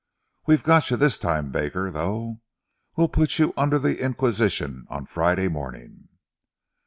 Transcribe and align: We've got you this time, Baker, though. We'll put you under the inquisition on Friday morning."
We've 0.47 0.63
got 0.63 0.89
you 0.89 0.97
this 0.97 1.19
time, 1.19 1.51
Baker, 1.51 1.91
though. 1.91 2.41
We'll 2.95 3.07
put 3.07 3.37
you 3.37 3.53
under 3.55 3.77
the 3.77 4.01
inquisition 4.03 4.87
on 4.89 5.05
Friday 5.05 5.47
morning." 5.47 6.07